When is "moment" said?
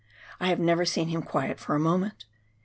1.79-2.25